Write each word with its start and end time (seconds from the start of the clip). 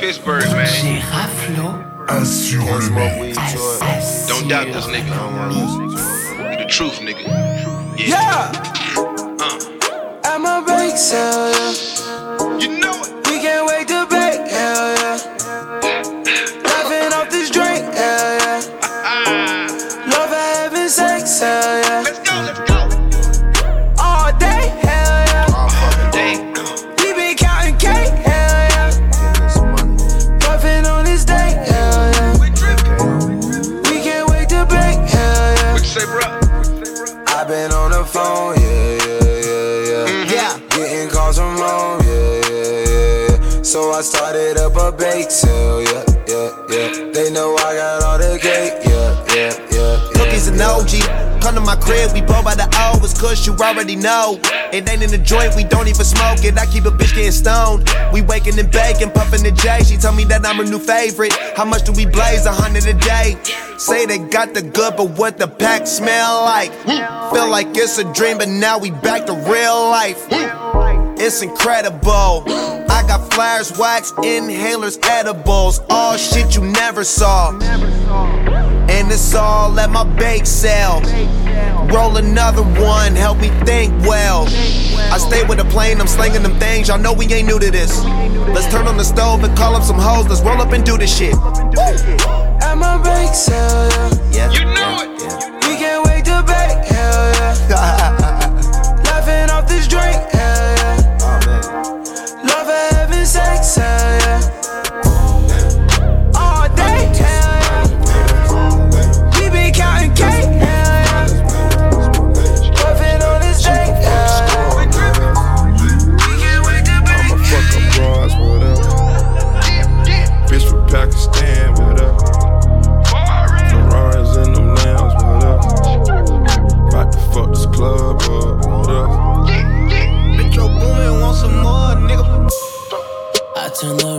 Pittsburgh, 0.00 0.44
man. 0.52 1.02
Assure 2.08 2.80
me. 2.90 3.34
Don't 4.26 4.48
doubt 4.48 4.68
this 4.72 4.86
nigga. 4.86 5.12
The 6.58 6.64
truth, 6.66 7.00
nigga. 7.00 7.24
Yeah. 7.98 8.50
Uh, 8.96 10.20
I'm 10.24 10.46
a 10.46 10.64
bake 10.66 10.96
sale, 10.96 11.52
yeah. 11.52 12.58
you 12.58 12.78
know 12.78 12.94
it. 12.94 13.28
We 13.28 13.40
can't 13.40 13.66
wait 13.68 13.88
to 13.88 13.99
Started 44.00 44.56
up 44.56 44.76
a 44.76 44.96
bake 44.96 45.30
sale, 45.30 45.82
yeah, 45.82 46.04
yeah, 46.26 46.48
yeah. 46.70 47.12
They 47.12 47.30
know 47.30 47.54
I 47.56 47.74
got 47.76 48.02
all 48.02 48.16
the 48.16 48.38
cake, 48.40 48.80
yeah, 48.88 49.12
yeah, 49.28 49.52
yeah. 49.70 50.10
Cookies 50.14 50.48
and 50.48 50.58
OG. 50.58 51.42
Come 51.42 51.54
to 51.54 51.60
my 51.60 51.76
crib, 51.76 52.10
we 52.14 52.22
blow 52.22 52.42
by 52.42 52.54
the. 52.54 52.66
It's 53.02 53.18
kush, 53.20 53.46
you 53.46 53.54
already 53.54 53.96
know. 53.96 54.40
It 54.72 54.88
ain't 54.88 55.02
in 55.02 55.10
the 55.10 55.18
joint, 55.18 55.54
we 55.54 55.64
don't 55.64 55.86
even 55.86 56.04
smoke 56.04 56.42
it. 56.44 56.56
I 56.56 56.64
keep 56.64 56.86
a 56.86 56.90
bitch 56.90 57.14
getting 57.14 57.30
stoned. 57.30 57.90
We 58.10 58.22
waking 58.22 58.58
and 58.58 58.72
baking, 58.72 59.10
puffing 59.10 59.42
the 59.42 59.52
J. 59.52 59.84
She 59.84 59.98
tell 59.98 60.14
me 60.14 60.24
that 60.24 60.46
I'm 60.46 60.56
her 60.56 60.64
new 60.64 60.78
favorite. 60.78 61.34
How 61.54 61.66
much 61.66 61.84
do 61.84 61.92
we 61.92 62.06
blaze? 62.06 62.46
A 62.46 62.52
hundred 62.52 62.86
a 62.86 62.94
day. 62.94 63.36
Say 63.76 64.06
they 64.06 64.18
got 64.18 64.54
the 64.54 64.62
good, 64.62 64.96
but 64.96 65.10
what 65.18 65.36
the 65.36 65.46
pack 65.46 65.86
smell 65.86 66.42
like? 66.42 66.72
Hmm. 66.88 67.34
Feel 67.34 67.50
like 67.50 67.68
it's 67.76 67.98
a 67.98 68.10
dream, 68.14 68.38
but 68.38 68.48
now 68.48 68.78
we 68.78 68.90
back 68.90 69.26
to 69.26 69.34
real 69.34 69.90
life. 69.90 70.24
Hmm. 70.30 70.89
It's 71.22 71.42
incredible. 71.42 72.44
I 72.88 73.04
got 73.06 73.30
flares, 73.34 73.76
wax, 73.78 74.10
inhalers, 74.12 74.98
edibles. 75.04 75.78
All 75.90 76.16
shit 76.16 76.56
you 76.56 76.62
never 76.62 77.04
saw. 77.04 77.50
And 78.88 79.12
it's 79.12 79.34
all 79.34 79.78
at 79.78 79.90
my 79.90 80.04
bake 80.04 80.46
sale. 80.46 81.02
Roll 81.92 82.16
another 82.16 82.62
one, 82.62 83.14
help 83.14 83.38
me 83.38 83.50
think 83.66 83.92
well. 84.06 84.46
I 85.12 85.18
stay 85.18 85.44
with 85.44 85.60
a 85.60 85.66
plane, 85.66 86.00
I'm 86.00 86.06
slinging 86.06 86.42
them 86.42 86.58
things. 86.58 86.88
Y'all 86.88 86.98
know 86.98 87.12
we 87.12 87.26
ain't 87.26 87.46
new 87.46 87.58
to 87.58 87.70
this. 87.70 88.02
Let's 88.54 88.72
turn 88.72 88.86
on 88.86 88.96
the 88.96 89.04
stove 89.04 89.44
and 89.44 89.54
call 89.54 89.76
up 89.76 89.82
some 89.82 89.98
hoes. 89.98 90.26
Let's 90.26 90.40
roll 90.40 90.62
up 90.62 90.72
and 90.72 90.82
do 90.86 90.96
this 90.96 91.14
shit. 91.14 91.34
I'm 92.62 92.80
a 92.82 92.98
bake 93.04 93.34
sale, 93.34 93.90
yeah. 94.32 94.50
Yeah. 94.50 94.52
You 94.52 94.64
know 94.64 95.02
it. 95.02 95.10
We 95.52 95.59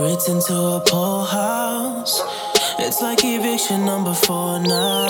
the 0.02 0.32
into 0.32 0.54
a 0.54 0.80
pool 0.80 1.24
house. 1.24 2.20
It's 2.80 3.00
like 3.00 3.20
eviction 3.22 3.84
number 3.84 4.14
four 4.14 4.58
now. 4.58 5.06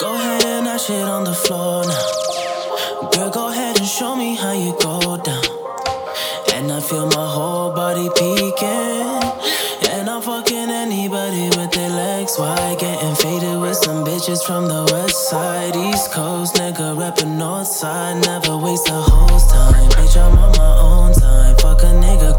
Go 0.00 0.14
ahead 0.14 0.44
and 0.44 0.66
that 0.66 0.80
shit 0.80 1.08
on 1.08 1.24
the 1.24 1.32
floor 1.32 1.84
now. 1.84 3.10
Girl, 3.12 3.30
go 3.30 3.48
ahead 3.48 3.78
and 3.78 3.88
show 3.88 4.14
me 4.14 4.36
how 4.36 4.52
you 4.52 4.76
go 4.80 5.16
down. 5.16 5.44
And 6.54 6.70
I 6.70 6.80
feel 6.80 7.06
my 7.06 7.28
whole 7.36 7.72
body 7.72 8.08
peeking. 8.14 9.48
And 9.90 10.10
I'm 10.10 10.20
fucking 10.20 10.70
anybody 10.70 11.48
with 11.56 11.70
their 11.72 11.90
legs 11.90 12.36
wide. 12.38 12.78
Getting 12.78 13.14
faded 13.14 13.58
with 13.58 13.76
some 13.76 14.04
bitches 14.04 14.44
from 14.44 14.68
the 14.68 14.84
west 14.92 15.30
side, 15.30 15.74
east 15.76 16.12
coast. 16.12 16.56
Nigga 16.56 16.94
reppin' 16.94 17.38
north 17.38 17.66
side. 17.66 18.22
Never 18.24 18.58
waste 18.58 18.88
a 18.88 19.00
hoe's 19.00 19.46
time. 19.50 19.88
Bitch, 19.96 20.16
I'm 20.16 20.38
on 20.38 20.52
my 20.58 20.78
own 20.78 21.12
time. 21.14 21.56
Fuck 21.56 21.82
a 21.82 21.92
nigga 22.04 22.37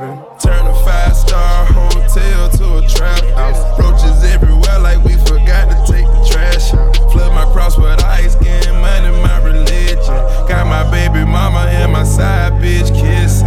the 0.00 0.06
carbon. 0.06 0.38
Turn 0.38 0.66
a 0.66 0.74
five 0.84 1.16
star 1.16 1.64
hotel 1.66 2.50
to 2.50 2.78
a 2.78 2.88
trap 2.88 3.24
house. 3.36 3.60
Roaches 3.78 4.24
everywhere, 4.24 4.78
like 4.80 5.02
we 5.04 5.14
forgot 5.26 5.68
to 5.70 5.92
take 5.92 6.06
the 6.06 6.28
trash 6.30 6.74
out. 6.74 6.96
Flood 7.12 7.32
my 7.34 7.44
cross 7.52 7.76
with 7.76 8.02
ice, 8.04 8.34
getting 8.36 8.80
money, 8.80 9.10
my 9.22 9.38
religion. 9.44 10.14
Got 10.48 10.66
my 10.66 10.90
baby 10.90 11.24
mama 11.24 11.66
and 11.68 11.92
my 11.92 12.04
side 12.04 12.52
bitch 12.62 12.92
kissing. 12.94 13.46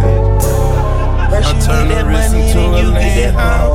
I 1.34 1.52
turn 1.60 1.88
the 1.88 2.04
wrist 2.06 2.34
into 2.34 2.60
a 2.60 2.82
land 2.82 3.36
house. 3.36 3.74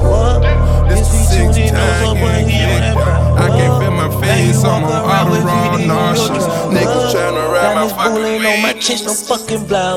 This 0.90 1.08
the 1.08 1.54
sixth 1.54 1.72
time 1.72 2.16
getting 2.16 2.48
kicked 2.48 2.98
out. 2.98 3.20
I 3.38 3.48
can't 3.50 3.82
feel 3.82 3.92
my 3.92 4.10
face, 4.22 4.64
I'm 4.64 4.84
on 4.84 4.92
auto 4.92 5.46
raw 5.46 5.78
nauseous. 5.78 6.46
Niggas 6.74 7.14
tryna 7.14 7.52
ride 7.52 7.76
my 7.76 7.88
Diamonds 7.88 7.94
fucking 7.94 8.14
pulling 8.14 8.46
on 8.46 8.62
my 8.62 8.74
face. 8.74 8.88
chest, 8.88 9.06
no 9.06 9.14
fucking 9.14 9.68
blouse. 9.68 9.89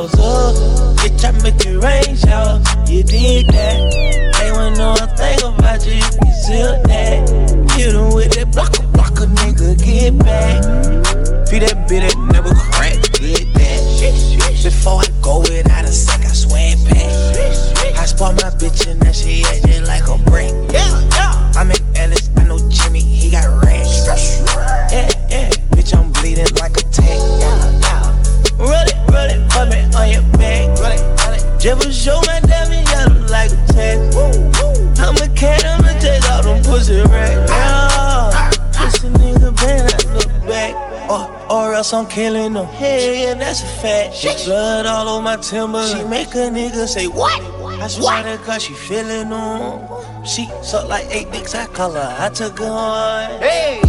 I'm 41.94 42.06
killing 42.06 42.54
them. 42.54 42.66
Hell 42.66 43.14
yeah, 43.14 43.34
that's 43.34 43.62
a 43.62 43.66
fact. 43.66 44.14
She 44.14 44.28
blood 44.46 44.86
all 44.86 45.08
over 45.08 45.22
my 45.22 45.36
timber. 45.36 45.86
She 45.86 46.02
make 46.04 46.28
a 46.28 46.48
nigga 46.48 46.88
say, 46.88 47.06
What? 47.06 47.38
I 47.82 47.86
swear 47.88 48.22
to 48.22 48.42
God, 48.46 48.62
she 48.62 48.72
feeling 48.72 49.28
them. 49.28 50.24
She 50.24 50.48
suck 50.62 50.88
like 50.88 51.06
eight 51.10 51.30
dicks, 51.32 51.54
I 51.54 51.66
call 51.66 51.92
her, 51.92 52.16
I 52.18 52.30
took 52.30 52.60
her 52.60 52.64
on. 52.64 53.40
Hey! 53.40 53.80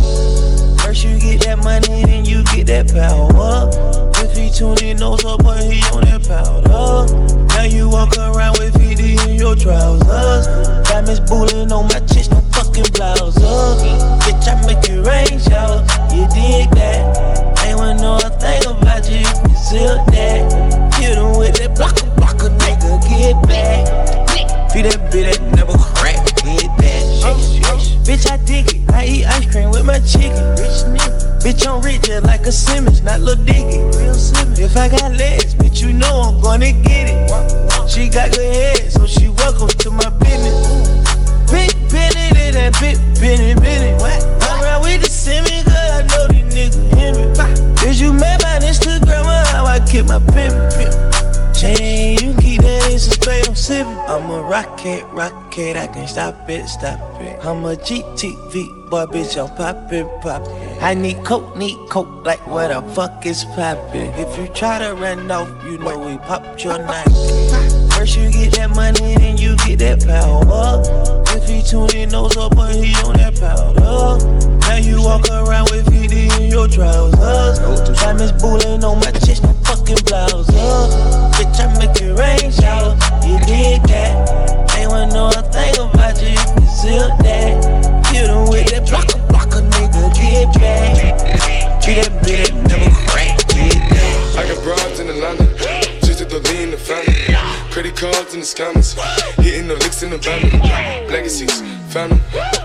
First 0.83 1.05
you 1.05 1.17
get 1.17 1.41
that 1.45 1.59
money, 1.63 2.03
then 2.03 2.25
you 2.25 2.43
get 2.45 2.67
that 2.67 2.91
power. 2.91 3.69
If 4.25 4.35
he 4.35 4.49
tuned 4.49 4.81
in, 4.81 4.97
knows 4.97 5.23
up, 5.23 5.41
but 5.43 5.63
he 5.63 5.79
on 5.93 6.03
that 6.03 6.27
powder. 6.27 7.45
Now 7.55 7.63
you 7.63 7.87
walk 7.87 8.17
around 8.17 8.57
with 8.59 8.73
VD 8.73 9.29
in 9.29 9.35
your 9.39 9.55
trousers. 9.55 10.47
Diamonds 10.89 11.21
bullying 11.21 11.71
on 11.71 11.85
my 11.85 11.99
chest, 12.11 12.31
no 12.31 12.41
fucking 12.51 12.91
blouse. 12.91 13.37
Bitch, 13.37 14.47
I 14.47 14.65
make 14.67 14.83
it 14.89 15.05
rain 15.07 15.39
showers. 15.39 15.87
You 16.11 16.27
dig 16.33 16.69
that? 16.75 17.52
Ain't 17.63 17.77
want 17.77 18.01
know 18.01 18.17
a 18.17 18.29
thing 18.29 18.65
about 18.67 19.09
you, 19.09 19.19
you 19.19 19.55
still 19.55 19.97
that. 20.11 20.93
Hit 20.95 21.17
him 21.17 21.37
with 21.37 21.55
that 21.57 21.75
blocker, 21.75 22.09
blocker, 22.15 22.49
nigga, 22.49 22.99
get 23.09 23.35
back. 23.47 24.71
Feed 24.71 24.85
that 24.85 25.11
bitch 25.11 25.31
that 25.31 25.41
never 25.55 25.77
crack, 25.77 26.25
get 26.43 26.69
that. 26.77 27.03
Bitch, 28.03 28.29
I 28.29 28.37
dig 28.43 28.67
it. 28.67 28.91
I 28.91 29.05
eat 29.05 29.25
ice 29.25 29.49
cream 29.49 29.69
with 29.71 29.85
my 29.85 29.99
chicken. 29.99 30.43
Rich 30.59 30.83
nigga. 30.91 31.41
Bitch, 31.41 31.65
I'm 31.65 31.81
rich 31.81 32.01
just 32.03 32.25
like 32.25 32.45
a 32.45 32.51
Simmons, 32.51 33.01
not 33.01 33.21
Lil 33.21 33.37
Dicky. 33.37 33.79
Real 33.97 34.13
Simmons. 34.13 34.59
If 34.59 34.75
I 34.75 34.89
got 34.89 35.13
legs, 35.13 35.55
bitch, 35.55 35.81
you 35.81 35.93
know 35.93 36.21
I'm 36.21 36.41
gonna 36.41 36.73
get 36.73 37.09
it. 37.09 37.89
She 37.89 38.09
got 38.09 38.31
good 38.31 38.53
head, 38.53 38.91
so 38.91 39.07
she 39.07 39.29
welcome 39.29 39.69
to 39.69 39.89
my 39.91 40.09
business. 40.19 40.67
Big 41.49 41.71
Benny, 41.89 42.51
that 42.51 42.77
big 42.79 42.97
Benny, 43.19 43.55
Benny. 43.55 43.93
I'm 44.03 44.63
around 44.63 44.81
with 44.83 45.01
the 45.01 45.09
Simmons, 45.09 45.72
I'm 54.13 54.29
a 54.29 54.43
rocket, 54.43 55.03
rocket, 55.05 55.75
I 55.75 55.87
can 55.87 56.07
stop 56.07 56.47
it, 56.47 56.67
stop 56.67 57.19
it. 57.19 57.43
I'm 57.43 57.65
a 57.65 57.75
GTV 57.75 58.87
boy, 58.87 59.07
bitch, 59.07 59.41
I'm 59.41 59.49
poppin', 59.57 60.07
poppin'. 60.21 60.53
I 60.83 60.93
need 60.93 61.23
coke, 61.25 61.57
need 61.57 61.89
coke, 61.89 62.23
like 62.23 62.45
what 62.45 62.67
the 62.67 62.83
fuck 62.93 63.25
is 63.25 63.43
poppin'? 63.43 64.13
If 64.13 64.37
you 64.37 64.47
try 64.53 64.77
to 64.77 64.93
run 64.93 65.31
off, 65.31 65.49
you 65.65 65.79
know 65.79 65.97
we 65.97 66.19
popped 66.19 66.63
your 66.63 66.77
knife. 66.77 67.07
First 67.93 68.15
you 68.15 68.31
get 68.31 68.53
that 68.53 68.69
money, 68.75 69.15
then 69.15 69.37
you 69.37 69.57
get 69.65 69.79
that 69.79 70.05
power. 70.05 71.22
If 71.35 71.49
he 71.49 71.61
tuned 71.61 71.93
in, 71.95 72.09
knows 72.09 72.37
up, 72.37 72.55
but 72.55 72.75
he 72.75 72.93
on 73.03 73.17
that 73.17 73.39
powder. 73.39 74.59
Now 74.61 74.75
you 74.77 75.01
walk 75.01 75.27
around 75.29 75.69
with 75.71 75.85
VD 75.87 76.29
in 76.39 76.51
your 76.51 76.67
trousers. 76.67 77.59
Diamonds 77.99 78.31
bullying 78.41 78.83
on 78.83 78.99
my 78.99 79.11
chest, 79.11 79.43
my 79.43 79.53
fucking 79.65 79.97
blouse. 80.05 80.49
up. 80.49 81.33
Bitch, 81.33 81.59
I 81.59 81.67
make 81.79 81.97
it 82.01 82.13
rain 82.13 82.51
showers. 82.51 83.01
You 83.25 83.39
dig 83.45 83.81
that? 83.89 84.77
Ain't 84.77 84.89
wanna 84.89 85.13
know 85.13 85.27
a 85.29 85.41
thing 85.49 85.73
about 85.79 86.21
you, 86.21 86.29
you 86.29 86.37
can 86.37 87.09
that. 87.25 88.05
Him 88.13 88.49
with 88.49 88.69
that 88.71 88.87
blocker, 88.87 89.19
blocker, 89.27 89.61
nigga, 89.61 90.13
get 90.13 90.53
back. 90.61 91.81
Treat 91.81 91.95
that 91.95 92.23
bitch 92.23 92.53
never 92.69 93.02
the 98.43 98.63
scammers, 98.63 98.93
hitting 99.41 99.67
the 99.67 99.75
licks 99.75 100.03
in 100.03 100.09
the 100.09 100.17
van. 100.17 100.41
Legacies, 101.07 101.61
family, 101.91 102.19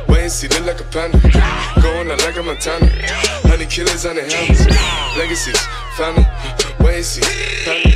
wait 0.09 0.23
and 0.23 0.33
see, 0.33 0.49
look 0.49 0.67
like 0.67 0.81
a 0.81 0.85
panda. 0.85 1.19
Going 1.81 2.11
out 2.11 2.19
like 2.19 2.37
a 2.37 2.43
Montana, 2.43 2.89
honey 3.47 3.67
killers 3.67 4.05
on 4.05 4.17
the 4.17 4.23
helmets. 4.23 4.67
Legacies, 5.17 5.61
family, 5.97 6.27
wait 6.81 6.97
and 6.97 7.05
see, 7.05 7.23
family. 7.65 7.95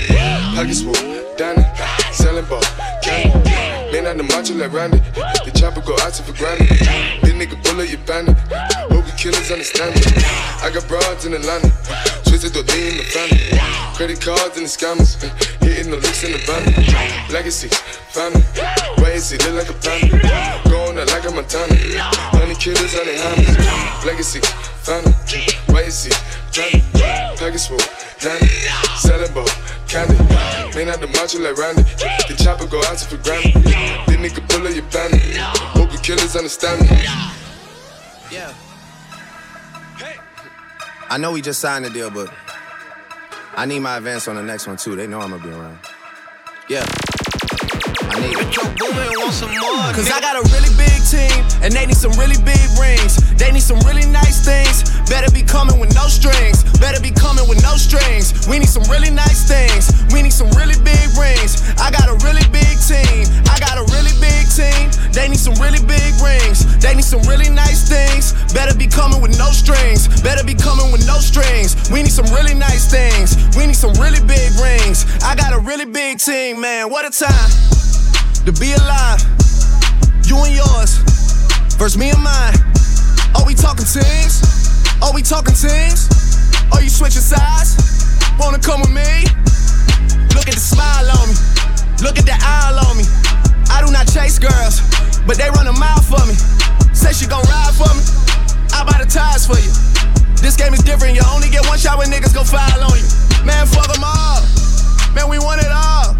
Pockets 0.54 0.82
full, 0.82 1.36
dining, 1.36 1.64
selling 2.12 2.44
ball, 2.44 2.62
candy. 3.02 3.71
Man 3.92 4.06
on 4.06 4.16
the 4.16 4.24
macho 4.24 4.54
like 4.54 4.72
Randy, 4.72 4.96
the 5.44 5.52
chopper 5.52 5.84
go 5.84 5.92
out 6.00 6.16
to 6.16 6.22
for 6.24 6.32
granted. 6.32 6.64
This 7.20 7.36
nigga 7.36 7.60
bullet, 7.60 7.92
you 7.92 8.00
bandit. 8.08 8.40
Hope 8.88 9.04
you 9.04 9.12
killers 9.20 9.52
understand 9.52 9.92
it. 10.00 10.08
I 10.64 10.72
got 10.72 10.88
broads 10.88 11.28
in 11.28 11.36
Atlanta, 11.36 11.68
twisted 12.24 12.56
the 12.56 12.64
lean 12.72 12.96
in 12.96 12.96
the 12.96 13.04
family. 13.12 13.52
Credit 13.92 14.16
cards 14.16 14.56
and 14.56 14.64
the 14.64 14.72
scammers, 14.72 15.20
hitting 15.60 15.92
the 15.92 16.00
licks 16.00 16.24
in 16.24 16.32
the 16.32 16.40
van. 16.48 16.64
Legacy, 17.28 17.68
family, 18.16 18.40
wait 19.04 19.20
and 19.20 19.22
see, 19.22 19.36
look 19.44 19.60
like 19.60 19.68
a 19.68 19.76
panda. 19.84 20.16
Going 20.72 20.96
out 20.96 21.12
like 21.12 21.28
a 21.28 21.30
Montana, 21.30 21.76
honey 22.32 22.56
killers 22.56 22.96
on 22.96 23.04
the 23.04 23.12
hammers. 23.12 24.08
Legacy, 24.08 24.40
family, 24.80 25.12
wait 25.68 25.84
and 25.84 25.92
see, 25.92 26.16
family. 26.48 26.80
Package 27.36 27.68
full, 27.68 27.84
Danny, 28.24 28.48
selling 28.96 29.28
ball, 29.36 29.44
candy. 29.84 30.31
Out 30.88 31.00
the 31.00 31.06
macho 31.06 31.38
like 31.38 31.56
Randy, 31.56 31.82
the 31.82 32.34
chopper 32.42 32.66
go 32.66 32.78
out 32.84 32.98
for 32.98 33.16
nigga 34.22 34.46
bullet, 34.48 34.74
you 34.74 34.82
bandit. 34.82 35.36
Hope 35.74 35.92
killers 36.02 36.36
understand 36.36 36.80
me. 36.82 36.88
Yeah. 38.30 38.54
I 41.10 41.18
know 41.18 41.32
we 41.32 41.42
just 41.42 41.60
signed 41.60 41.84
the 41.84 41.90
deal, 41.90 42.10
but 42.10 42.32
I 43.54 43.66
need 43.66 43.80
my 43.80 43.98
advance 43.98 44.28
on 44.28 44.36
the 44.36 44.42
next 44.42 44.66
one 44.66 44.76
too. 44.76 44.96
They 44.96 45.06
know 45.06 45.20
I'm 45.20 45.30
gonna 45.30 45.42
be 45.42 45.50
around. 45.50 45.78
Yeah. 46.68 46.86
Cause 48.12 50.10
I 50.12 50.20
got 50.20 50.36
a 50.36 50.44
really 50.52 50.68
big 50.76 51.00
team, 51.08 51.32
and 51.64 51.72
they 51.72 51.86
need 51.86 51.96
some 51.96 52.12
really 52.20 52.36
big 52.44 52.60
rings. 52.76 53.16
They 53.40 53.50
need 53.52 53.64
some 53.64 53.80
really 53.88 54.04
nice 54.04 54.44
things. 54.44 54.84
Better 55.08 55.32
be 55.32 55.40
coming 55.40 55.80
with 55.80 55.94
no 55.94 56.08
strings. 56.12 56.60
Better 56.76 57.00
be 57.00 57.10
coming 57.10 57.48
with 57.48 57.62
no 57.62 57.76
strings. 57.80 58.46
We 58.48 58.58
need 58.58 58.68
some 58.68 58.84
really 58.92 59.08
nice 59.08 59.48
things. 59.48 59.96
We 60.12 60.20
need 60.20 60.32
some 60.36 60.52
really 60.60 60.76
big 60.84 61.08
rings. 61.16 61.56
I 61.80 61.88
got 61.88 62.12
a 62.12 62.16
really 62.20 62.44
big 62.52 62.76
team. 62.84 63.24
I 63.48 63.56
got 63.60 63.80
a 63.80 63.84
really 63.96 64.12
big 64.20 64.44
team. 64.52 64.92
They 65.16 65.28
need 65.32 65.40
some 65.40 65.56
really 65.56 65.80
big 65.80 66.12
rings. 66.20 66.68
They 66.84 66.92
need 66.92 67.08
some 67.08 67.22
really 67.24 67.48
nice 67.48 67.88
things. 67.88 68.36
Better 68.52 68.76
be 68.76 68.88
coming 68.88 69.22
with 69.24 69.38
no 69.40 69.56
strings. 69.56 70.08
Better 70.20 70.44
be 70.44 70.54
coming 70.54 70.92
with 70.92 71.06
no 71.06 71.16
strings. 71.16 71.80
We 71.88 72.04
need 72.04 72.12
some 72.12 72.28
really 72.28 72.54
nice 72.54 72.92
things. 72.92 73.40
We 73.56 73.66
need 73.66 73.80
some 73.80 73.96
really 73.96 74.20
big 74.20 74.52
rings. 74.60 75.08
I 75.24 75.32
got 75.32 75.56
a 75.56 75.60
really 75.64 75.86
big 75.86 76.18
team, 76.20 76.60
man. 76.60 76.90
What 76.90 77.08
a 77.08 77.10
time 77.10 77.81
to 78.44 78.52
be 78.58 78.72
alive. 78.74 79.22
You 80.26 80.34
and 80.42 80.54
yours 80.54 80.98
versus 81.78 81.96
me 81.96 82.10
and 82.10 82.22
mine. 82.22 82.58
Are 83.38 83.46
we 83.46 83.54
talking 83.54 83.86
teams? 83.86 84.42
Are 84.98 85.14
we 85.14 85.22
talking 85.22 85.54
teams? 85.54 86.10
Are 86.74 86.82
you 86.82 86.90
switching 86.90 87.22
sides? 87.22 87.78
Wanna 88.38 88.58
come 88.58 88.80
with 88.82 88.90
me? 88.90 89.30
Look 90.34 90.50
at 90.50 90.58
the 90.58 90.64
smile 90.64 91.06
on 91.22 91.30
me. 91.30 91.36
Look 92.02 92.18
at 92.18 92.26
the 92.26 92.34
eye 92.34 92.74
on 92.74 92.98
me. 92.98 93.06
I 93.70 93.78
do 93.78 93.92
not 93.94 94.10
chase 94.10 94.38
girls, 94.38 94.82
but 95.22 95.38
they 95.38 95.46
run 95.54 95.70
a 95.70 95.76
mile 95.78 96.02
for 96.02 96.22
me. 96.26 96.34
Say 96.90 97.12
she 97.14 97.30
gon' 97.30 97.46
ride 97.46 97.74
for 97.78 97.94
me. 97.94 98.02
I 98.74 98.82
buy 98.82 98.98
the 98.98 99.06
tires 99.06 99.46
for 99.46 99.54
you. 99.62 99.70
This 100.42 100.56
game 100.56 100.74
is 100.74 100.82
different. 100.82 101.14
You 101.14 101.22
only 101.30 101.48
get 101.48 101.62
one 101.70 101.78
shot 101.78 101.98
when 101.98 102.10
niggas 102.10 102.34
gon' 102.34 102.44
file 102.44 102.82
on 102.82 102.98
you. 102.98 103.06
Man, 103.46 103.66
fuck 103.70 103.86
them 103.86 104.02
all. 104.02 104.42
Man, 105.14 105.30
we 105.30 105.38
want 105.38 105.62
it 105.62 105.70
all. 105.70 106.18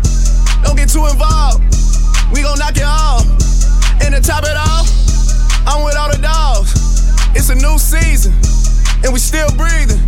Don't 0.62 0.76
get 0.76 0.88
too 0.88 1.06
involved. 1.10 1.81
We 2.32 2.42
gon' 2.42 2.58
knock 2.58 2.76
it 2.76 2.84
off. 2.84 3.24
And 4.02 4.14
to 4.14 4.20
top 4.20 4.44
it 4.44 4.56
off, 4.56 4.88
I'm 5.64 5.84
with 5.84 5.96
all 5.96 6.10
the 6.12 6.20
dogs. 6.20 6.76
It's 7.32 7.48
a 7.48 7.54
new 7.54 7.78
season, 7.78 8.36
and 9.04 9.12
we 9.12 9.18
still 9.18 9.48
breathing. 9.56 10.00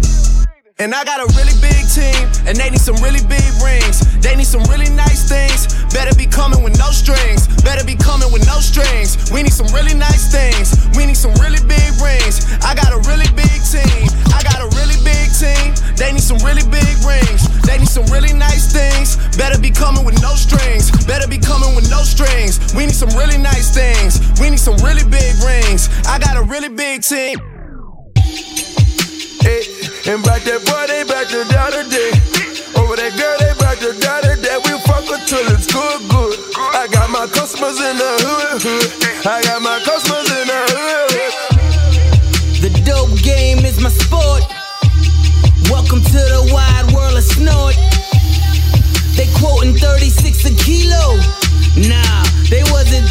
And 0.77 0.93
I 0.93 1.05
got 1.05 1.25
a 1.25 1.29
really 1.39 1.57
big 1.65 1.89
team, 1.89 2.29
and 2.45 2.59
they 2.59 2.69
need 2.69 2.85
some 2.85 2.97
really 3.01 3.25
big 3.25 3.49
rings. 3.65 4.05
They 4.21 4.37
need 4.37 4.45
some 4.45 4.65
really 4.69 4.91
nice 4.91 5.25
things. 5.25 5.73
Better 5.95 6.13
be 6.19 6.27
coming 6.27 6.44
some 23.15 23.21
really 23.21 23.39
nice 23.39 23.71
things. 23.71 24.19
We 24.41 24.51
need 24.51 24.59
some 24.59 24.77
really 24.79 25.05
big 25.05 25.35
rings. 25.45 25.89
I 26.07 26.19
got 26.19 26.37
a 26.37 26.43
really 26.43 26.69
big 26.69 27.03
team. 27.03 27.39
Hey, 29.43 29.63
and 30.11 30.23
back 30.25 30.43
that 30.49 30.61
boy, 30.67 30.87
they 30.89 31.05
back 31.05 31.29
to 31.29 31.45
the 31.45 31.59
other 31.59 31.85
day. 31.91 32.11
Over 32.75 32.97
that 32.97 33.13
girl, 33.15 33.37
they 33.39 33.55
back 33.61 33.79
to 33.79 33.93
the 33.93 34.11
other 34.11 34.37
day. 34.41 34.57
We 34.67 34.73
fuck 34.83 35.05
her 35.07 35.21
till 35.27 35.47
it's 35.55 35.71
good, 35.71 36.01
good. 36.11 36.39
I 36.75 36.89
got 36.91 37.11
my 37.11 37.27
customers 37.31 37.79
in 37.79 37.97
the 37.99 38.13
hood, 38.25 38.63
hood. 38.63 39.27
I 39.27 39.43
got 39.43 39.63
my 39.63 39.79
customers 39.85 40.29
in 40.35 40.47
the 40.51 40.61
hood. 40.75 41.11
hood. 41.15 42.63
The 42.67 42.71
dope 42.83 43.15
game 43.23 43.65
is 43.65 43.81
my 43.81 43.91
sport. 43.91 44.43
Welcome 45.71 46.03
to 46.03 46.21
the 46.35 46.51
wide 46.51 46.91
world 46.93 47.17
of 47.17 47.23
snort. 47.23 47.77
They 49.15 49.31
quoting 49.39 49.75
36 49.79 50.51
a 50.51 50.55
kilo. 50.59 51.21
Nah, 51.77 52.25
they 52.51 52.63
wasn't 52.71 53.04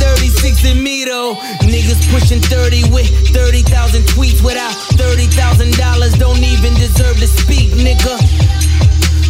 36 0.44 0.76
in 0.76 0.84
me 0.84 1.06
though. 1.06 1.36
Niggas 1.64 2.04
Pushing 2.12 2.42
30 2.42 2.92
with 2.92 3.08
30,000 3.32 4.04
tweets 4.12 4.44
without 4.44 4.76
$30,000. 5.00 6.20
Don't 6.20 6.44
even 6.44 6.74
deserve 6.76 7.16
to 7.16 7.28
speak, 7.28 7.72
nigga. 7.80 8.20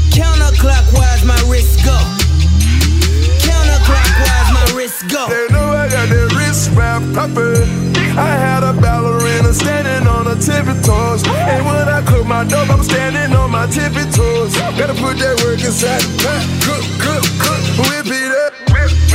Counterclockwise, 0.09 1.23
my 1.23 1.37
wrist 1.45 1.85
go. 1.85 1.93
Counterclockwise, 3.45 4.49
my 4.57 4.65
wrist 4.73 5.07
go. 5.07 5.29
They 5.29 5.53
know 5.53 5.69
I 5.69 5.87
got 5.87 6.09
that 6.09 6.33
wrist 6.33 6.71
wrap 6.73 7.03
poppin'. 7.13 7.93
I 8.17 8.33
had 8.33 8.63
a 8.63 8.73
ballerina 8.73 9.53
standing 9.53 10.07
on 10.07 10.25
her 10.25 10.35
tippy 10.41 10.73
toes. 10.81 11.21
And 11.29 11.63
when 11.63 11.87
I 11.87 12.01
cook 12.01 12.25
my 12.25 12.43
dope, 12.43 12.71
I'm 12.71 12.81
standing 12.81 13.37
on 13.37 13.51
my 13.51 13.67
tippy 13.67 14.09
toes. 14.09 14.57
Gotta 14.81 14.97
put 14.97 15.21
that 15.21 15.37
work 15.45 15.61
inside. 15.61 16.01
Cook, 16.65 16.81
cook, 17.05 17.23
cook, 17.37 17.85
whip 17.85 18.07
it 18.09 18.31
up. 18.47 19.12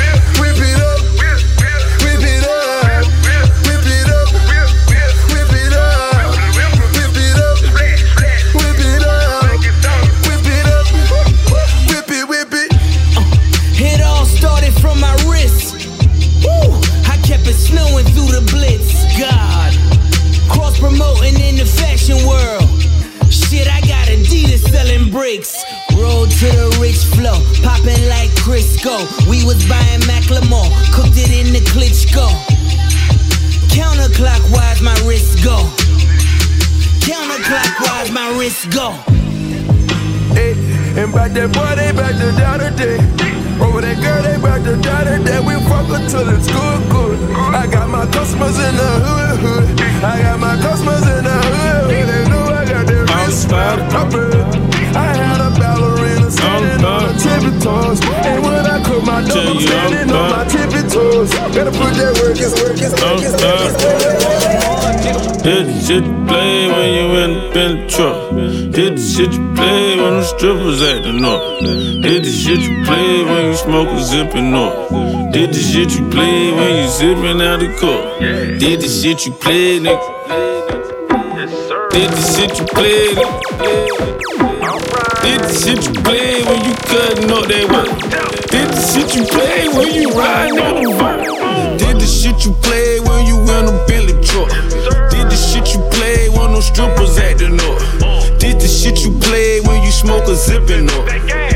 Crisco. 28.89 29.29
We 29.29 29.45
was 29.45 29.67
buying 29.69 30.01
Macklemore, 30.03 30.71
cooked 30.93 31.17
it 31.17 31.31
in 31.31 31.53
the 31.53 31.61
Klitschko. 31.61 32.29
Counterclockwise, 33.69 34.83
my 34.83 34.95
wrist 35.07 35.45
go. 35.45 35.57
Counterclockwise, 37.05 38.13
my 38.13 38.39
wrist 38.39 38.71
go. 38.71 38.93
Hey, 40.35 40.53
and 40.97 41.13
back 41.13 41.33
that 41.33 41.53
boy, 41.53 41.75
they 41.77 41.93
back 41.93 42.17
to 42.17 42.33
down 42.39 42.61
today. 42.61 42.99
Over 43.61 43.81
that 43.81 44.01
girl, 44.01 44.23
they 44.23 44.41
back 44.41 44.63
to 44.65 44.77
down 44.81 45.05
today. 45.05 45.41
We 45.41 45.55
fuck 45.69 45.87
her 45.89 46.09
till 46.09 46.29
it's 46.29 46.49
good, 46.49 46.91
good. 46.91 47.31
I 47.55 47.67
got 47.67 47.89
my 47.89 48.07
customers 48.07 48.59
in 48.59 48.77
the 48.77 48.91
hood, 49.05 49.39
hood. 49.41 49.81
I 50.05 50.23
got 50.23 50.41
my 50.41 50.57
customers 50.57 51.03
in 51.03 51.25
the 51.25 51.31
hood, 51.31 51.91
hood. 51.91 52.09
They 52.09 52.29
know 52.31 52.45
I 52.45 52.65
got 52.65 52.87
that 52.87 53.27
wrist 53.27 53.43
strap 53.43 53.91
poppin'. 53.91 54.58
Standing 56.39 56.85
on 56.85 57.01
her 57.03 57.15
tippy 57.19 57.53
toes. 57.59 57.99
And 58.25 58.43
when 58.43 58.65
I 58.67 58.83
cook 58.83 59.03
my 59.05 59.21
dough, 59.27 59.51
I'm 59.51 59.61
standing 59.61 60.11
on 60.15 60.31
my 60.31 60.45
tippy 60.47 60.83
toes. 60.89 61.31
Gotta 61.55 61.73
put 61.73 61.93
that 61.99 62.13
work, 62.23 62.39
it's 62.39 62.55
work, 62.63 62.79
it's 62.79 62.95
work, 63.03 63.23
it's 63.23 63.35
work, 63.43 63.67
it's. 63.67 64.49
Did 65.43 65.67
the 65.67 65.81
shit 65.81 66.05
you 66.05 66.27
play 66.27 66.67
when 66.69 66.89
you 66.95 67.07
in 67.23 67.31
the 67.55 67.87
truck. 67.89 68.19
Did 68.73 68.93
the 68.99 69.01
shit 69.01 69.33
you 69.33 69.55
play 69.55 69.97
when 69.97 70.15
the 70.21 70.25
strippers 70.25 70.83
acting 70.83 71.25
up. 71.25 71.41
Did 72.03 72.25
the 72.25 72.31
shit 72.31 72.61
you 72.61 72.85
play 72.85 73.25
when 73.25 73.47
you 73.47 73.55
smoking 73.55 74.05
zipping 74.05 74.55
up. 74.55 74.91
Did 75.33 75.51
the 75.51 75.59
shit 75.59 75.91
you 75.99 76.09
play 76.11 76.53
when 76.53 76.77
you 76.83 76.89
zipping 76.89 77.41
out 77.41 77.61
the 77.61 77.69
cup. 77.81 78.19
Did 78.61 78.81
the 78.81 78.89
shit 78.89 79.27
you 79.27 79.33
play, 79.33 79.81
nigga. 79.81 80.09
Did 81.91 82.11
the 82.11 82.23
shit 82.35 82.59
you 82.59 82.67
play, 82.67 83.15
nigga. 83.15 84.78
Did 85.23 85.41
the 85.41 85.53
shit 85.53 85.85
you 85.87 85.95
play 86.03 86.43
when 86.45 86.65
you 86.65 86.75
cutting 86.87 87.31
up 87.31 87.47
that 87.49 87.67
work. 87.71 87.89
Did 88.51 88.69
the 88.71 88.81
shit 88.81 89.15
you 89.15 89.25
play 89.27 89.69
when 89.69 89.95
you 89.95 90.11
riding 90.13 90.59
on 90.59 90.83
the 90.83 90.93
vine. 90.97 91.79
Did 91.79 91.97
the 92.01 92.07
shit 92.07 92.45
you 92.45 92.53
play 92.63 93.01
when 93.01 93.27
you 93.27 93.37
in 93.41 93.65
a 93.69 93.85
Bentley 93.87 94.17
truck. 94.25 94.51
Did 95.11 95.27
the 95.31 95.37
shit 95.37 95.75
you 95.75 95.81
play 95.91 96.29
when 96.31 96.53
them 96.53 96.63
strippers 96.63 97.19
acting 97.19 97.61
up. 97.61 97.79
Did 98.39 98.61
the 98.61 98.69
shit 98.69 99.05
you 99.05 99.19
play 99.19 99.61
when 99.61 99.83
you 99.83 99.91
smoke 99.91 100.25
a 100.29 100.35
zipping 100.35 100.89
up. 100.91 101.48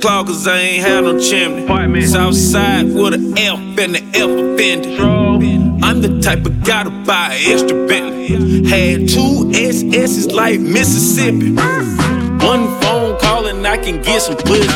Santa 0.00 0.26
cause 0.26 0.46
I 0.46 0.58
ain't 0.58 0.86
had 0.86 1.04
no 1.04 1.18
chimney. 1.18 2.06
Southside 2.06 2.86
with 2.86 3.14
an 3.14 3.36
F 3.36 3.58
and 3.78 3.94
the 3.94 4.02
F 4.14 4.30
offended. 4.30 5.00
I'm 5.82 6.02
the 6.02 6.20
type 6.20 6.44
of 6.44 6.62
guy 6.64 6.84
to 6.84 6.90
buy 6.90 7.34
an 7.34 7.52
extra 7.52 7.86
Bentley. 7.86 8.68
Had 8.68 9.08
two 9.08 9.50
SS's 9.52 10.32
like 10.32 10.60
Mississippi. 10.60 11.52
One 11.52 12.80
phone 12.80 13.18
call 13.20 13.46
and 13.46 13.66
I 13.66 13.76
can 13.78 14.02
get 14.02 14.22
some 14.22 14.36
pussy. 14.36 14.68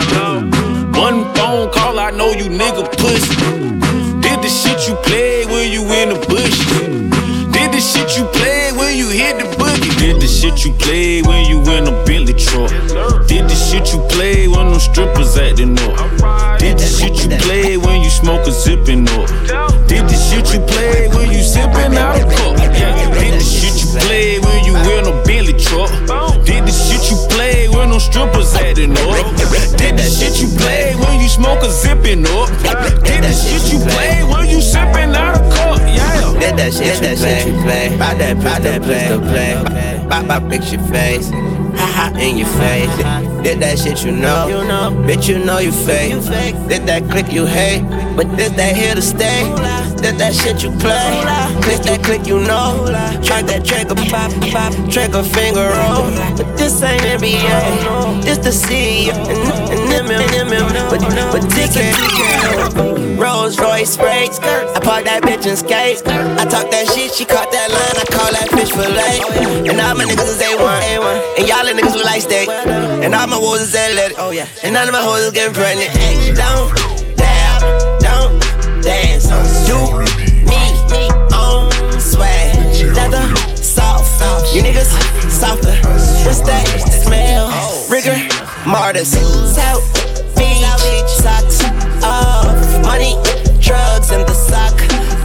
One 0.99 1.25
phone 1.35 1.71
call, 1.73 1.99
I 1.99 2.11
know 2.11 2.31
you 2.31 2.49
nigga 2.49 2.91
pussy. 2.99 3.62
Shit 10.57 10.67
you 10.67 10.73
play 10.79 11.23
when 11.23 11.45
you 11.47 11.59
in 11.73 11.87
a 11.87 12.05
Bentley 12.05 12.35
truck? 12.35 12.71
Did 13.27 13.49
the 13.49 13.55
shit 13.55 13.93
you 13.93 14.01
play 14.09 14.49
when 14.49 14.71
them 14.71 14.81
strippers 14.81 15.37
acting 15.37 15.79
up? 15.79 16.59
Did 16.59 16.79
the 16.79 16.85
shit 16.85 17.25
you 17.25 17.37
play 17.39 17.77
when 17.77 18.03
you 18.03 18.11
smoke 18.11 18.47
a 18.47 18.53
zipping 18.53 19.09
up? 19.09 19.29
Did 19.89 20.09
the 20.09 20.17
shit 20.17 20.53
you 20.53 20.61
play 20.67 21.09
when 21.09 21.33
you 21.33 21.43
sipping 21.43 21.97
out 21.97 22.21
a 22.21 22.25
cup? 22.25 22.57
Did 22.57 23.35
the 23.35 23.45
shit 23.45 23.83
you 23.83 24.01
play 24.01 24.39
when 24.41 24.65
you 24.65 24.77
in 24.99 25.07
a 25.07 25.25
Bentley 25.25 25.55
truck? 25.59 25.91
Did 26.45 26.65
the 26.67 26.73
shit 26.73 27.11
you 27.11 27.17
play 27.29 27.69
when 27.69 27.91
them 27.91 28.01
strippers 28.01 28.55
acting 28.55 28.93
up? 28.93 29.37
Did 29.77 29.97
the 29.97 30.05
shit 30.05 30.41
you 30.41 30.49
play 30.59 30.95
when 30.97 31.21
you 31.21 31.29
smoke 31.29 31.63
a 31.63 31.71
zipping 31.71 32.27
up? 32.27 32.49
Did 33.05 33.25
the 33.25 33.33
shit 33.33 33.73
you 33.73 33.79
play 33.81 34.23
when 34.25 34.49
you 34.49 34.61
sipping 34.61 35.15
out 35.15 35.39
a. 35.39 35.42
Did 36.43 36.57
that 36.57 36.73
shit, 36.75 36.99
that 37.03 37.19
shit 37.19 37.47
you 37.47 37.55
play. 37.63 37.97
Bout 37.97 38.19
that, 38.19 38.37
bout 38.43 38.63
that 38.63 38.83
play. 38.83 40.09
Bop, 40.09 40.27
bop, 40.27 40.51
fix 40.51 40.73
your 40.73 40.83
face. 40.91 41.31
Ha 41.31 41.87
ha 41.87 42.19
in 42.19 42.37
your 42.37 42.49
face. 42.59 42.91
Did 43.45 43.61
that 43.61 43.79
shit 43.79 44.05
you 44.05 44.11
know? 44.11 44.49
You 44.49 44.65
know. 44.67 44.91
Bitch, 45.07 45.29
you 45.29 45.39
know 45.39 45.59
you 45.59 45.71
fake. 45.71 46.15
Did 46.69 46.87
that 46.89 47.09
click 47.09 47.33
you 47.33 47.47
hate? 47.47 47.83
But 48.17 48.37
did 48.37 48.55
that 48.55 48.75
here 48.75 48.97
to 48.97 49.01
stay? 49.01 49.45
Did 50.03 50.19
that 50.19 50.35
shit 50.35 50.65
you 50.65 50.71
play? 50.83 51.23
Click 51.63 51.83
that 51.87 52.03
click 52.03 52.27
you 52.27 52.41
know? 52.41 52.91
Track 53.23 53.47
that 53.47 53.65
trigger 53.65 53.95
pop, 54.11 54.33
pop, 54.51 54.75
trigger 54.91 55.23
finger 55.23 55.63
roll. 55.63 56.11
But 56.37 56.59
this 56.59 56.83
ain't 56.83 57.03
NBA. 57.23 58.25
This 58.25 58.39
the 58.39 58.51
C 58.51 59.11
and, 59.11 59.19
and 59.71 59.91
them, 59.93 60.09
them, 60.09 60.49
them, 60.51 60.91
but, 60.91 61.01
but 61.31 61.43
DK. 61.55 63.17
Rolls 63.17 63.61
Royce 63.61 63.95
spray. 63.95 64.27
Park 64.93 65.05
that 65.09 65.23
bitch 65.25 65.49
and 65.49 65.57
skate. 65.57 66.05
I 66.37 66.45
talk 66.45 66.69
that 66.69 66.85
shit, 66.93 67.17
she 67.17 67.25
caught 67.25 67.49
that 67.49 67.69
line. 67.73 67.97
I 67.97 68.05
call 68.13 68.29
that 68.29 68.49
fish 68.53 68.77
fillet. 68.77 69.25
And 69.65 69.81
all 69.81 69.97
my 69.97 70.05
niggas 70.05 70.37
is 70.37 70.43
A1. 70.45 71.41
And 71.41 71.49
y'all 71.49 71.65
the 71.65 71.73
niggas 71.73 71.97
look 71.97 72.05
like 72.05 72.21
steak. 72.21 72.49
And 73.01 73.15
all 73.17 73.27
my 73.27 73.41
wolves 73.41 73.63
is 73.63 73.75
athletic. 73.75 74.21
Oh, 74.21 74.37
and 74.37 74.73
none 74.77 74.89
of 74.89 74.93
my 74.93 75.01
hoes 75.01 75.25
is 75.25 75.33
getting 75.33 75.57
pregnant. 75.57 75.89
Hey, 75.97 76.37
don't 76.37 76.69
dab, 77.17 77.65
don't 78.05 78.37
dance. 78.85 79.33
Do 79.65 79.81
me 80.45 80.61
on 81.33 81.73
swag. 81.97 82.53
Leather, 82.93 83.25
soft. 83.57 84.53
You 84.53 84.61
niggas 84.61 84.93
softer. 85.33 85.73
What's 86.29 86.45
that 86.45 86.69
smell? 87.01 87.49
Rigor, 87.89 88.21
martyrs. 88.69 89.17
South 89.57 89.81
Beach, 90.37 91.13
socks 91.17 91.65
off. 92.05 92.61
Money, 92.85 93.17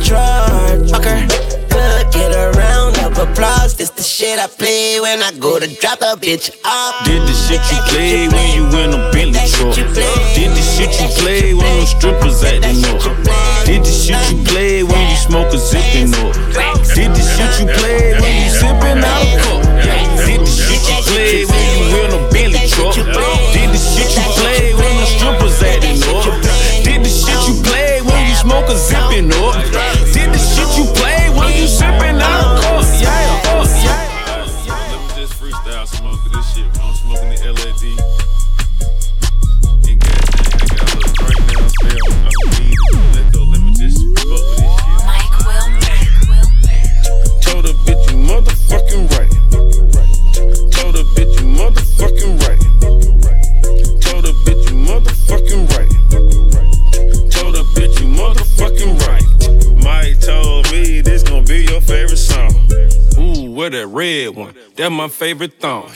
drawer. 0.08 0.80
Fucker, 0.88 1.20
could 1.68 2.08
get 2.16 2.32
a 2.32 2.52
round 2.58 2.98
of 3.04 3.18
applause. 3.20 3.76
This 3.76 3.90
the 3.90 4.02
shit 4.02 4.40
I 4.40 4.48
play 4.48 5.00
when 5.02 5.22
I 5.22 5.32
go 5.38 5.60
to 5.60 5.68
drop 5.82 6.02
a 6.02 6.16
bitch 6.16 6.50
off. 6.64 7.06
Did 7.06 7.22
the 7.28 7.36
shit 7.36 7.62
you 7.72 7.80
play 7.92 8.28
when 8.32 8.48
you 8.56 8.64
in 8.80 8.94
a 8.96 9.12
Bentley 9.12 9.44
truck? 9.52 9.76
Did 9.76 10.52
the 10.56 10.64
shit 10.64 10.96
you 11.02 11.10
play 11.20 11.54
when 11.54 11.74
them 11.78 11.86
strippers 11.86 12.44
acting 12.44 12.84
up? 12.88 13.04
Did 13.66 13.84
the 13.84 13.92
shit 13.92 14.22
you 14.32 14.44
play 14.46 14.84
when 14.84 15.04
you 15.12 15.18
smoke 15.18 15.54
a 15.54 15.58
zipping 15.58 16.14
up? 16.24 16.67
red 63.98 64.36
one. 64.36 64.54
That 64.76 64.92
my 64.92 65.08
favorite 65.08 65.60
thong. 65.60 65.90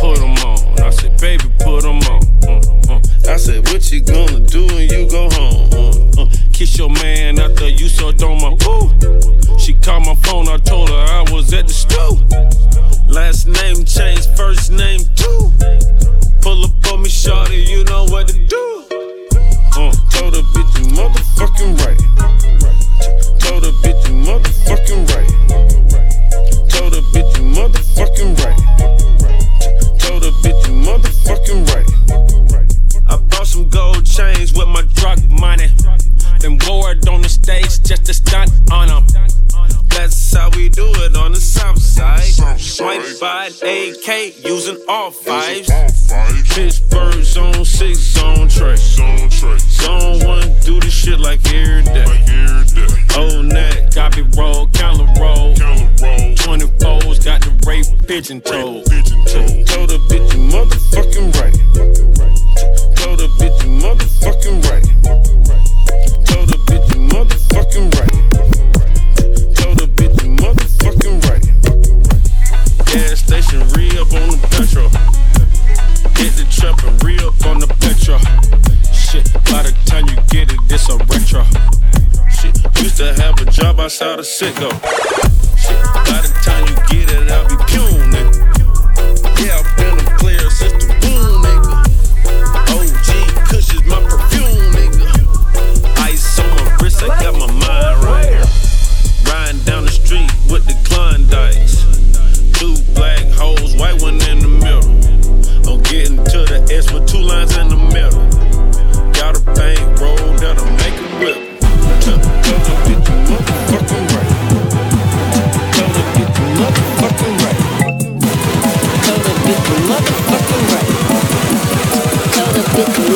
Put 0.00 0.16
them 0.18 0.38
on. 0.46 0.80
I 0.80 0.90
said, 0.90 1.20
baby, 1.20 1.44
put 1.58 1.82
them 1.82 1.98
on. 2.06 2.22
Mm, 2.46 2.62
mm. 2.86 3.28
I 3.28 3.36
said, 3.36 3.66
what 3.66 3.90
you 3.90 4.00
gonna 4.00 4.38
do 4.46 4.64
when 4.66 4.88
you 4.88 5.10
go 5.10 5.28
home? 5.30 5.70
Mm, 5.70 6.54
Kiss 6.54 6.78
your 6.78 6.88
man 6.88 7.40
after 7.40 7.68
you 7.68 7.88
sucked 7.88 8.22
on 8.22 8.40
my 8.40 8.50
woo. 8.62 9.58
She 9.58 9.74
called 9.74 10.06
my 10.06 10.14
phone, 10.22 10.46
I 10.48 10.58
told 10.58 10.88
her 10.90 10.94
I 10.94 11.22
was 11.32 11.52
at 11.52 11.66
the 11.66 11.74
stoop. 11.74 12.18
Last 13.08 13.48
name 13.48 13.84
changed, 13.84 14.30
first 14.36 14.70
name 14.70 15.00
too. 15.16 15.50
Pull 16.42 16.64
up 16.64 16.92
on 16.92 17.02
me, 17.02 17.08
shorty, 17.08 17.56
you 17.56 17.82
know 17.84 18.04
what 18.04 18.28
to 18.28 18.38
do. 18.46 18.84
Uh, 19.74 19.90
told 20.14 20.34
her 20.36 20.46
bitch 20.54 20.78
you 20.78 20.86
motherfucking 20.94 21.74
right. 21.82 22.00
Told 23.40 23.64
her 23.64 23.74
bitch 23.82 24.00
you 24.06 24.14
motherfucking 24.14 25.10
right. 25.10 25.29
in 44.70 44.78
all 44.88 45.10
fives. 45.10 45.68
Pittsburgh 46.50 47.22
zone 47.24 47.64
six 47.64 47.98
zone 47.98 48.48
track. 48.48 48.78
Zone 48.78 49.28
track. 49.28 49.58
Zone 49.58 50.24
one 50.26 50.54
do 50.60 50.80
this 50.80 50.92
shit 50.92 51.18
like 51.18 51.40
every 51.52 51.82
day. 51.84 52.04
Like 52.04 52.28
every 52.28 52.64
day. 52.74 53.36
Old 53.36 53.46
neck, 53.46 53.94
copy 53.94 54.22
roll, 54.36 54.68
counter 54.68 55.08
roll. 55.20 55.54
Roll. 55.56 56.34
Twenty 56.36 56.66
fours 56.80 57.18
got 57.18 57.42
the 57.42 57.52
rape 57.66 57.86
pigeon 58.06 58.40
toe. 58.40 58.79
I 83.90 83.92
saw 83.92 84.14
the 84.14 84.22
shit 84.22 84.54
go. 84.54 86.29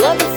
love 0.00 0.20
it. 0.20 0.33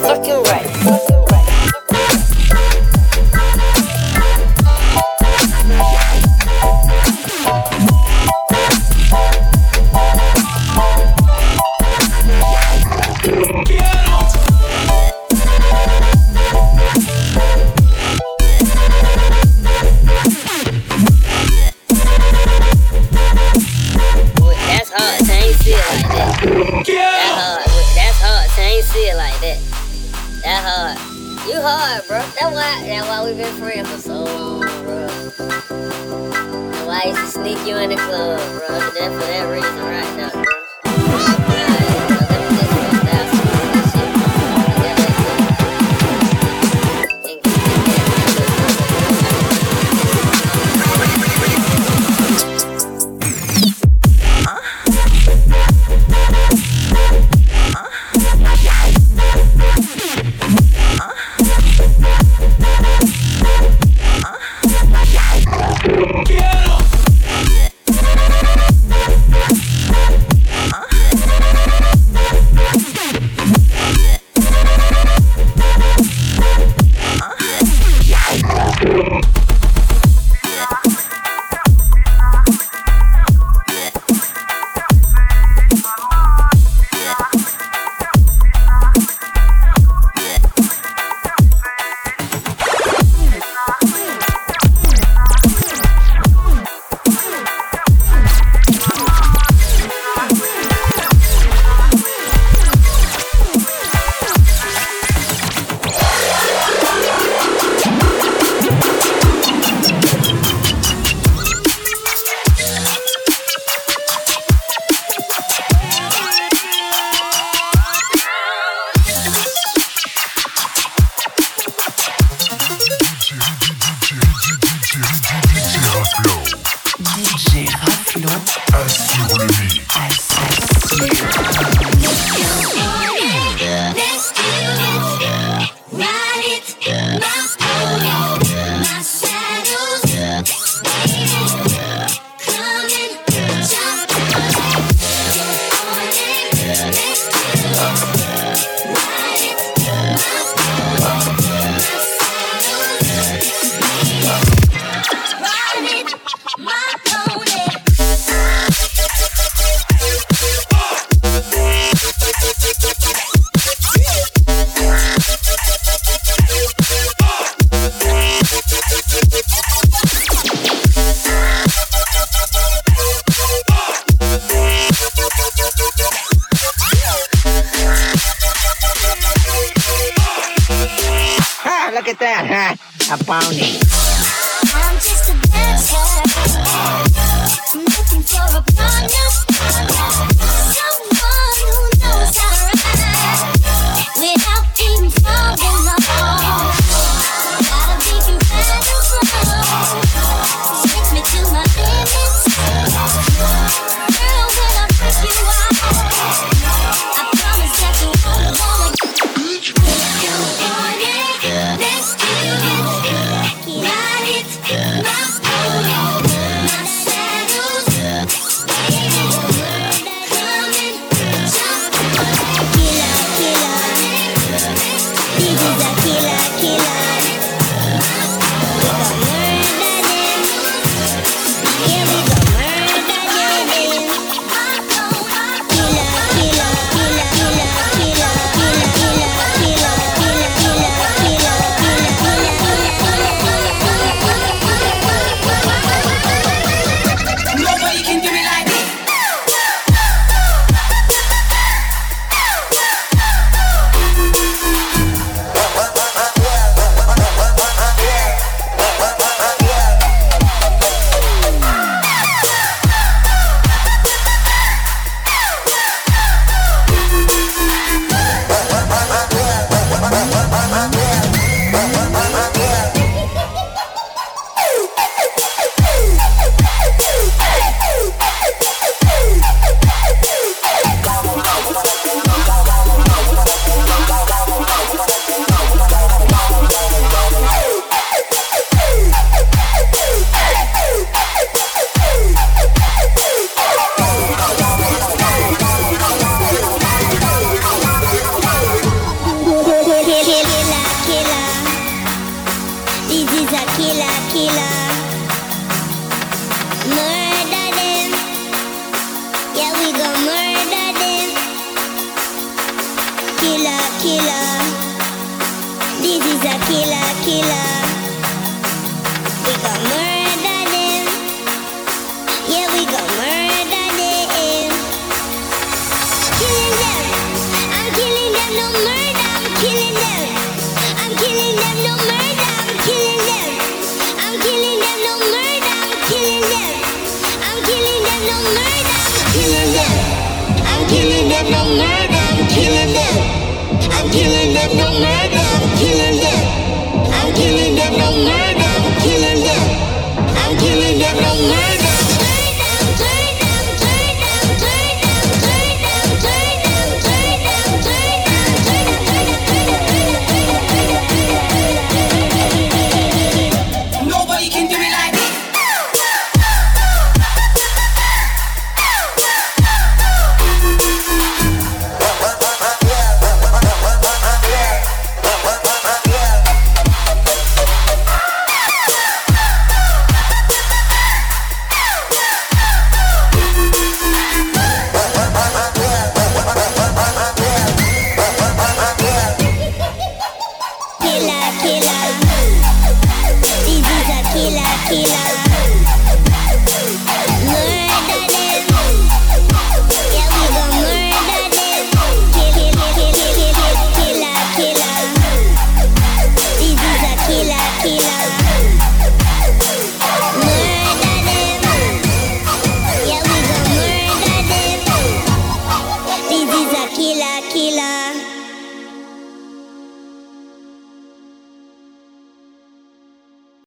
Them, 341.49 341.77
no 341.77 341.96